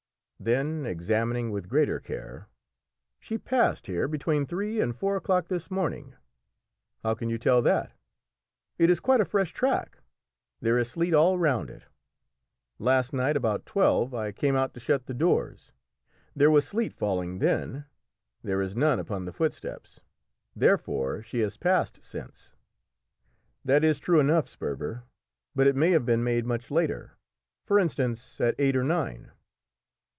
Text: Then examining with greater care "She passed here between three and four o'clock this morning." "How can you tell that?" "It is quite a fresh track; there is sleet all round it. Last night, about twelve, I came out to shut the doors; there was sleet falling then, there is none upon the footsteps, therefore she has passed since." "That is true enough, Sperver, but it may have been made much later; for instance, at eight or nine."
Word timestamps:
Then 0.43 0.87
examining 0.87 1.51
with 1.51 1.69
greater 1.69 1.99
care 1.99 2.47
"She 3.19 3.37
passed 3.37 3.85
here 3.85 4.07
between 4.07 4.47
three 4.47 4.81
and 4.81 4.95
four 4.95 5.15
o'clock 5.15 5.49
this 5.49 5.69
morning." 5.69 6.15
"How 7.03 7.13
can 7.13 7.29
you 7.29 7.37
tell 7.37 7.61
that?" 7.61 7.93
"It 8.79 8.89
is 8.89 8.99
quite 8.99 9.21
a 9.21 9.25
fresh 9.25 9.51
track; 9.53 9.99
there 10.59 10.79
is 10.79 10.89
sleet 10.89 11.13
all 11.13 11.37
round 11.37 11.69
it. 11.69 11.83
Last 12.79 13.13
night, 13.13 13.37
about 13.37 13.67
twelve, 13.67 14.15
I 14.15 14.31
came 14.31 14.55
out 14.55 14.73
to 14.73 14.79
shut 14.79 15.05
the 15.05 15.13
doors; 15.13 15.73
there 16.35 16.49
was 16.49 16.67
sleet 16.67 16.95
falling 16.95 17.37
then, 17.37 17.85
there 18.43 18.63
is 18.63 18.75
none 18.75 18.97
upon 18.97 19.25
the 19.25 19.31
footsteps, 19.31 19.99
therefore 20.55 21.21
she 21.21 21.41
has 21.41 21.55
passed 21.55 22.01
since." 22.03 22.55
"That 23.63 23.83
is 23.83 23.99
true 23.99 24.19
enough, 24.19 24.47
Sperver, 24.47 25.03
but 25.53 25.67
it 25.67 25.75
may 25.75 25.91
have 25.91 26.03
been 26.03 26.23
made 26.23 26.47
much 26.47 26.71
later; 26.71 27.15
for 27.63 27.77
instance, 27.77 28.41
at 28.41 28.55
eight 28.57 28.75
or 28.75 28.83
nine." 28.83 29.29